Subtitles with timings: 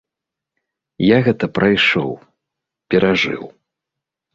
[1.09, 2.11] Я гэта прайшоў,
[2.93, 3.43] перажыў.